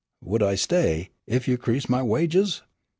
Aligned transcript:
"Would 0.23 0.41
I 0.41 0.55
stay, 0.55 1.11
ef 1.27 1.47
you 1.47 1.59
'crease 1.59 1.87
my 1.87 2.01
wages? 2.01 2.63